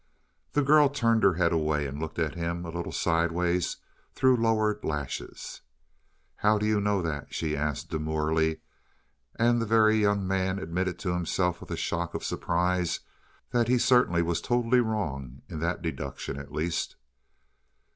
The 0.53 0.63
girl 0.63 0.89
turned 0.89 1.21
her 1.21 1.35
head 1.35 1.51
away 1.53 1.85
and 1.85 1.99
looked 1.99 2.17
at 2.17 2.33
him 2.33 2.65
a 2.65 2.71
little 2.71 2.91
sidewise 2.91 3.77
through 4.15 4.35
lowered 4.35 4.83
lashes. 4.83 5.61
"How 6.37 6.57
do 6.57 6.65
you 6.65 6.81
know 6.81 7.03
that?" 7.03 7.31
she 7.31 7.55
asked 7.55 7.91
demurely; 7.91 8.61
and 9.35 9.61
the 9.61 9.67
Very 9.67 9.97
Young 9.97 10.27
Man 10.27 10.57
admitted 10.57 10.97
to 11.01 11.13
himself 11.13 11.61
with 11.61 11.69
a 11.69 11.77
shock 11.77 12.15
of 12.15 12.23
surprise 12.23 13.01
that 13.51 13.67
he 13.67 13.77
certainly 13.77 14.23
was 14.23 14.41
totally 14.41 14.79
wrong 14.79 15.43
in 15.47 15.59
that 15.59 15.83
deduction 15.83 16.35
at 16.39 16.51
least. 16.51 16.95